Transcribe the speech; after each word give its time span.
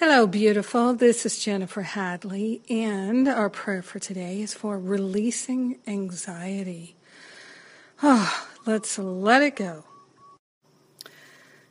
Hello, 0.00 0.26
beautiful. 0.26 0.94
This 0.94 1.26
is 1.26 1.44
Jennifer 1.44 1.82
Hadley, 1.82 2.62
and 2.70 3.28
our 3.28 3.50
prayer 3.50 3.82
for 3.82 3.98
today 3.98 4.40
is 4.40 4.54
for 4.54 4.78
releasing 4.78 5.76
anxiety. 5.86 6.96
Oh, 8.02 8.46
let's 8.64 8.98
let 8.98 9.42
it 9.42 9.56
go. 9.56 9.84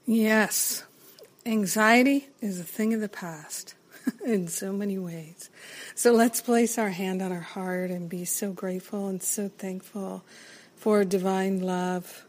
Yes, 0.06 0.84
anxiety 1.44 2.30
is 2.40 2.60
a 2.60 2.64
thing 2.64 2.94
of 2.94 3.02
the 3.02 3.10
past 3.10 3.74
in 4.24 4.48
so 4.48 4.74
many 4.74 5.00
ways. 5.00 5.50
So 5.96 6.12
let's 6.14 6.40
place 6.40 6.78
our 6.78 6.92
hand 6.92 7.24
on 7.24 7.32
our 7.32 7.40
heart 7.40 7.90
and 7.90 8.08
be 8.08 8.26
so 8.26 8.52
grateful 8.52 9.08
and 9.08 9.24
so 9.24 9.50
thankful 9.50 10.24
for 10.76 11.04
divine 11.04 11.64
love 11.64 12.28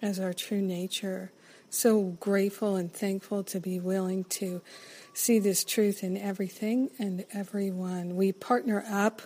as 0.00 0.20
our 0.20 0.34
true 0.34 0.62
nature 0.62 1.32
so 1.72 2.02
grateful 2.20 2.76
and 2.76 2.92
thankful 2.92 3.42
to 3.44 3.58
be 3.58 3.80
willing 3.80 4.24
to 4.24 4.60
see 5.14 5.38
this 5.38 5.64
truth 5.64 6.02
in 6.02 6.16
everything 6.16 6.90
and 6.98 7.24
everyone. 7.32 8.16
We 8.16 8.32
partner 8.32 8.84
up 8.88 9.22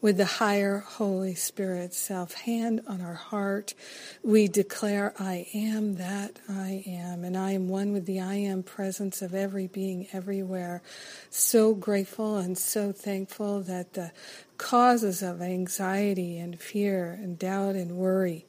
with 0.00 0.16
the 0.16 0.24
higher 0.24 0.78
Holy 0.78 1.34
Spirit 1.34 1.94
self, 1.94 2.34
hand 2.34 2.82
on 2.86 3.00
our 3.00 3.14
heart. 3.14 3.74
We 4.22 4.48
declare, 4.48 5.14
I 5.18 5.46
am 5.54 5.96
that 5.96 6.38
I 6.48 6.84
am, 6.86 7.24
and 7.24 7.36
I 7.36 7.52
am 7.52 7.68
one 7.68 7.92
with 7.92 8.06
the 8.06 8.20
I 8.20 8.34
am 8.34 8.62
presence 8.62 9.22
of 9.22 9.34
every 9.34 9.66
being 9.66 10.08
everywhere. 10.12 10.82
So 11.30 11.74
grateful 11.74 12.36
and 12.36 12.56
so 12.56 12.92
thankful 12.92 13.62
that 13.62 13.94
the 13.94 14.12
causes 14.58 15.22
of 15.22 15.40
anxiety 15.40 16.38
and 16.38 16.60
fear 16.60 17.12
and 17.12 17.38
doubt 17.38 17.76
and 17.76 17.92
worry 17.92 18.46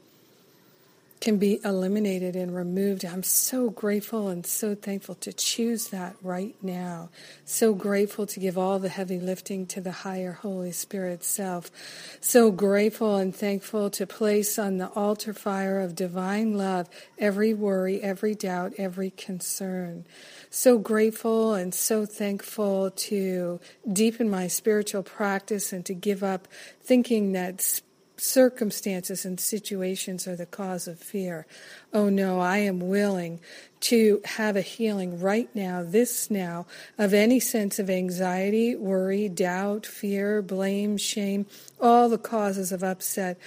can 1.21 1.37
be 1.37 1.59
eliminated 1.63 2.35
and 2.35 2.53
removed. 2.53 3.05
I'm 3.05 3.21
so 3.21 3.69
grateful 3.69 4.27
and 4.29 4.43
so 4.43 4.73
thankful 4.73 5.13
to 5.15 5.31
choose 5.31 5.89
that 5.89 6.15
right 6.23 6.55
now. 6.63 7.11
So 7.45 7.75
grateful 7.75 8.25
to 8.25 8.39
give 8.39 8.57
all 8.57 8.79
the 8.79 8.89
heavy 8.89 9.19
lifting 9.19 9.67
to 9.67 9.81
the 9.81 9.91
higher 9.91 10.31
Holy 10.31 10.71
Spirit 10.71 11.23
self. 11.23 11.69
So 12.21 12.49
grateful 12.51 13.17
and 13.17 13.35
thankful 13.35 13.91
to 13.91 14.07
place 14.07 14.57
on 14.57 14.77
the 14.77 14.87
altar 14.87 15.33
fire 15.33 15.79
of 15.79 15.95
divine 15.95 16.57
love 16.57 16.89
every 17.19 17.53
worry, 17.53 18.01
every 18.01 18.33
doubt, 18.33 18.73
every 18.79 19.11
concern. 19.11 20.05
So 20.49 20.79
grateful 20.79 21.53
and 21.53 21.71
so 21.73 22.03
thankful 22.07 22.89
to 22.89 23.59
deepen 23.93 24.27
my 24.27 24.47
spiritual 24.47 25.03
practice 25.03 25.71
and 25.71 25.85
to 25.85 25.93
give 25.93 26.23
up 26.23 26.47
thinking 26.81 27.33
that 27.33 27.81
circumstances 28.21 29.25
and 29.25 29.39
situations 29.39 30.27
are 30.27 30.35
the 30.35 30.45
cause 30.45 30.87
of 30.87 30.99
fear. 30.99 31.47
Oh 31.91 32.07
no, 32.07 32.39
I 32.39 32.59
am 32.59 32.79
willing 32.79 33.39
to 33.81 34.21
have 34.25 34.55
a 34.55 34.61
healing 34.61 35.19
right 35.19 35.49
now, 35.55 35.83
this 35.83 36.29
now, 36.29 36.67
of 36.99 37.15
any 37.15 37.39
sense 37.39 37.79
of 37.79 37.89
anxiety, 37.89 38.75
worry, 38.75 39.27
doubt, 39.27 39.87
fear, 39.87 40.43
blame, 40.43 40.97
shame, 40.97 41.47
all 41.79 42.09
the 42.09 42.19
causes 42.19 42.71
of 42.71 42.83
upset. 42.83 43.39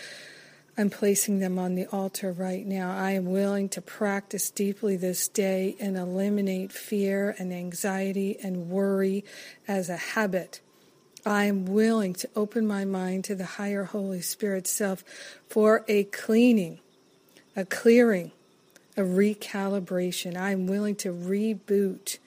I'm 0.76 0.90
placing 0.90 1.38
them 1.38 1.56
on 1.56 1.76
the 1.76 1.86
altar 1.86 2.32
right 2.32 2.66
now. 2.66 2.96
I 2.96 3.12
am 3.12 3.26
willing 3.26 3.68
to 3.70 3.80
practice 3.80 4.50
deeply 4.50 4.96
this 4.96 5.28
day 5.28 5.76
and 5.78 5.96
eliminate 5.96 6.72
fear 6.72 7.36
and 7.38 7.52
anxiety 7.52 8.36
and 8.42 8.68
worry 8.70 9.24
as 9.68 9.88
a 9.88 9.96
habit 9.96 10.60
I 11.26 11.44
am 11.44 11.64
willing 11.66 12.14
to 12.14 12.28
open 12.36 12.66
my 12.66 12.84
mind 12.84 13.24
to 13.24 13.34
the 13.34 13.44
higher 13.44 13.84
Holy 13.84 14.20
Spirit 14.20 14.66
self 14.66 15.02
for 15.48 15.84
a 15.88 16.04
cleaning, 16.04 16.80
a 17.56 17.64
clearing, 17.64 18.32
a 18.96 19.00
recalibration. 19.00 20.36
I 20.36 20.52
am 20.52 20.66
willing 20.66 20.96
to 20.96 21.12
reboot 21.12 22.18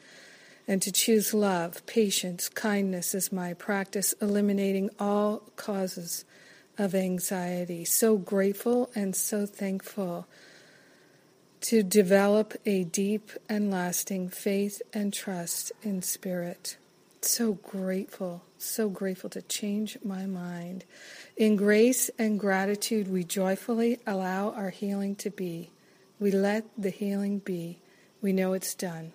and 0.67 0.81
to 0.81 0.91
choose 0.91 1.33
love, 1.33 1.85
patience, 1.85 2.49
kindness 2.49 3.15
as 3.15 3.31
my 3.31 3.53
practice, 3.53 4.13
eliminating 4.21 4.89
all 4.99 5.43
causes 5.55 6.25
of 6.77 6.93
anxiety. 6.93 7.85
So 7.85 8.17
grateful 8.17 8.89
and 8.95 9.15
so 9.15 9.45
thankful 9.45 10.27
to 11.61 11.83
develop 11.83 12.53
a 12.65 12.83
deep 12.83 13.31
and 13.49 13.71
lasting 13.71 14.29
faith 14.29 14.81
and 14.93 15.13
trust 15.13 15.71
in 15.81 16.01
spirit. 16.01 16.77
So 17.27 17.55
grateful, 17.55 18.41
so 18.57 18.87
grateful 18.87 19.29
to 19.31 19.41
change 19.41 19.97
my 20.01 20.25
mind. 20.25 20.85
In 21.35 21.57
grace 21.57 22.09
and 22.17 22.39
gratitude, 22.39 23.09
we 23.09 23.25
joyfully 23.25 23.99
allow 24.07 24.51
our 24.51 24.69
healing 24.69 25.13
to 25.17 25.29
be. 25.29 25.69
We 26.21 26.31
let 26.31 26.63
the 26.77 26.89
healing 26.89 27.39
be. 27.39 27.79
We 28.21 28.31
know 28.31 28.53
it's 28.53 28.73
done. 28.73 29.11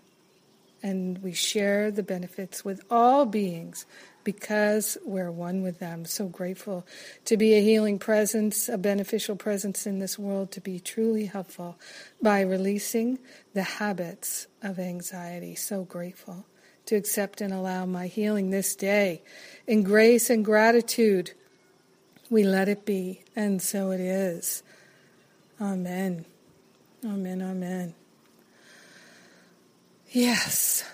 And 0.83 1.23
we 1.23 1.33
share 1.33 1.91
the 1.91 2.03
benefits 2.03 2.63
with 2.63 2.83
all 2.91 3.25
beings 3.25 3.87
because 4.25 4.99
we're 5.07 5.31
one 5.31 5.63
with 5.63 5.79
them. 5.79 6.05
So 6.05 6.27
grateful 6.27 6.87
to 7.25 7.39
be 7.39 7.55
a 7.55 7.63
healing 7.63 7.99
presence, 7.99 8.69
a 8.69 8.77
beneficial 8.77 9.37
presence 9.37 9.87
in 9.87 10.01
this 10.01 10.19
world, 10.19 10.51
to 10.53 10.61
be 10.61 10.79
truly 10.81 11.25
helpful 11.25 11.79
by 12.21 12.43
releasing 12.43 13.21
the 13.55 13.63
habits 13.63 14.49
of 14.63 14.79
anxiety. 14.79 15.55
So 15.55 15.85
grateful 15.85 16.45
to 16.87 16.97
accept 16.97 17.41
and 17.41 17.53
allow 17.53 17.87
my 17.87 18.07
healing 18.07 18.51
this 18.51 18.75
day. 18.75 19.23
In 19.67 19.83
grace 19.83 20.31
and 20.31 20.45
gratitude, 20.45 21.33
we 22.31 22.45
let 22.45 22.69
it 22.69 22.85
be, 22.85 23.23
and 23.37 23.61
so 23.61 23.91
it 23.91 24.01
is. 24.01 24.63
Amen. 25.61 26.25
Amen. 27.05 27.43
Amen. 27.43 27.95
Yes, 30.11 30.85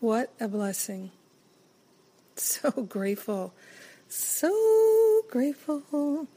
what 0.00 0.32
a 0.38 0.48
blessing. 0.48 1.10
So 2.36 2.70
grateful. 2.70 3.54
So 4.08 5.22
grateful. 5.30 6.28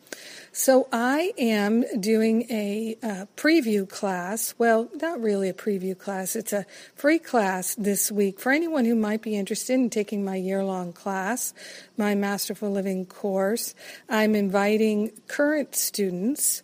So 0.52 0.88
I 0.92 1.32
am 1.38 1.84
doing 2.00 2.48
a, 2.50 2.98
a, 3.04 3.28
preview 3.36 3.88
class. 3.88 4.56
Well, 4.58 4.90
not 5.00 5.22
really 5.22 5.48
a 5.48 5.54
preview 5.54 5.98
class. 5.98 6.36
It's 6.36 6.54
a 6.54 6.66
free 6.96 7.20
class 7.20 7.76
this 7.76 8.12
week 8.12 8.40
for 8.40 8.52
anyone 8.52 8.86
who 8.86 8.96
might 8.96 9.22
be 9.22 9.36
interested 9.36 9.74
in 9.74 9.90
taking 9.92 10.26
my 10.26 10.36
year-long 10.36 10.94
class, 10.94 11.54
my 11.98 12.16
Masterful 12.16 12.72
Living 12.72 13.06
course. 13.06 13.76
I'm 14.10 14.34
inviting 14.34 15.12
current 15.28 15.76
students 15.76 16.64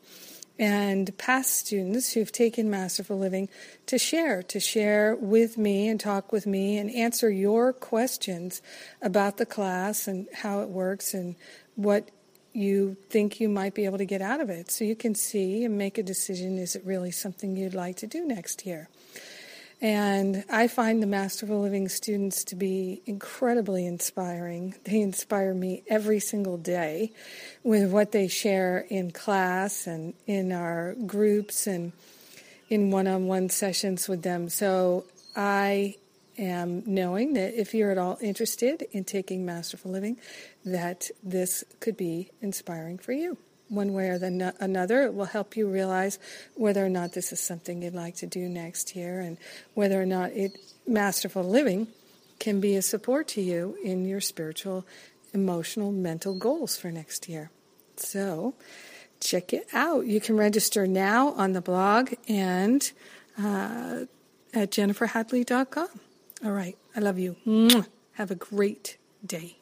and 0.58 1.16
past 1.18 1.54
students 1.54 2.14
who've 2.14 2.32
taken 2.32 2.70
Masterful 2.70 3.20
Living 3.20 3.50
to 3.86 4.00
share, 4.00 4.42
to 4.44 4.60
share 4.60 5.16
with 5.16 5.58
me 5.58 5.88
and 5.90 6.00
talk 6.00 6.32
with 6.32 6.48
me 6.48 6.78
and 6.78 6.90
answer 6.90 7.30
your 7.30 7.72
questions 7.72 8.62
about 9.02 9.38
the 9.38 9.46
class 9.46 10.08
and 10.08 10.28
how 10.34 10.62
it 10.62 10.70
works 10.70 11.14
and 11.14 11.36
what 11.76 12.10
you 12.56 12.96
think 13.10 13.40
you 13.40 13.50
might 13.50 13.74
be 13.74 13.86
able 13.86 13.98
to 13.98 14.06
get 14.06 14.22
out 14.22 14.40
of 14.40 14.50
it. 14.50 14.72
So 14.72 14.84
you 14.84 14.96
can 14.96 15.16
see 15.16 15.66
and 15.66 15.78
make 15.78 15.98
a 15.98 16.04
decision 16.04 16.58
is 16.58 16.76
it 16.76 16.84
really 16.86 17.12
something 17.12 17.56
you'd 17.56 17.74
like 17.74 17.98
to 17.98 18.08
do 18.08 18.26
next 18.26 18.66
year? 18.66 18.90
And 19.82 20.46
I 20.50 20.68
find 20.68 21.04
the 21.04 21.08
Masterful 21.08 21.60
Living 21.62 21.90
students 21.90 22.46
to 22.46 22.56
be 22.56 23.02
incredibly 23.06 23.86
inspiring. 23.86 24.74
They 24.86 25.02
inspire 25.02 25.54
me 25.54 25.84
every 25.88 26.20
single 26.22 26.58
day 26.58 27.12
with 27.62 27.92
what 27.92 28.14
they 28.14 28.30
share 28.30 28.86
in 28.90 29.12
class 29.12 29.86
and 29.86 30.14
in 30.26 30.54
our 30.54 30.96
groups 31.06 31.68
and 31.68 31.92
in 32.70 32.90
one 32.90 33.06
on 33.08 33.28
one 33.28 33.50
sessions 33.50 34.08
with 34.08 34.24
them. 34.24 34.48
So 34.48 35.06
I 35.36 35.96
am 36.38 36.84
knowing 36.86 37.34
that 37.34 37.60
if 37.60 37.74
you're 37.74 37.92
at 37.92 37.98
all 37.98 38.18
interested 38.22 38.86
in 38.92 39.04
taking 39.04 39.46
Masterful 39.46 39.92
Living, 39.92 40.18
that 40.64 41.10
this 41.24 41.64
could 41.80 41.98
be 41.98 42.32
inspiring 42.42 42.98
for 42.98 43.12
you. 43.12 43.38
One 43.68 43.94
way 43.94 44.10
or 44.10 44.20
the 44.20 44.54
another, 44.60 45.04
it 45.04 45.14
will 45.14 45.26
help 45.26 45.58
you 45.58 45.68
realize 45.68 46.20
whether 46.54 46.86
or 46.86 46.90
not 46.90 47.14
this 47.14 47.32
is 47.32 47.40
something 47.40 47.82
you'd 47.82 47.96
like 47.96 48.16
to 48.18 48.28
do 48.28 48.48
next 48.48 48.96
year, 48.96 49.20
and 49.20 49.38
whether 49.74 50.00
or 50.00 50.06
not 50.06 50.32
it 50.34 50.52
Masterful 50.86 51.44
Living 51.44 51.88
can 52.40 52.60
be 52.60 52.76
a 52.76 52.82
support 52.82 53.28
to 53.30 53.42
you 53.42 53.78
in 53.84 54.06
your 54.06 54.22
spiritual, 54.22 54.86
emotional, 55.34 55.92
mental 55.92 56.36
goals 56.36 56.78
for 56.78 56.92
next 56.92 57.28
year. 57.28 57.50
So, 57.98 58.54
check 59.20 59.54
it 59.54 59.68
out. 59.74 60.06
You 60.06 60.22
can 60.22 60.38
register 60.38 60.86
now 60.86 61.30
on 61.30 61.54
the 61.54 61.62
blog 61.62 62.14
and 62.28 62.92
uh, 63.42 64.06
at 64.54 64.72
jenniferhadley.com. 64.72 65.90
All 66.44 66.52
right. 66.52 66.78
I 66.96 67.00
love 67.00 67.18
you. 67.18 67.36
Have 68.14 68.32
a 68.32 68.36
great 68.36 68.98
day. 69.26 69.58